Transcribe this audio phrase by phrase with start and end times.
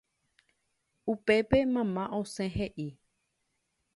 [1.13, 2.87] Upépe mamá osẽ he'i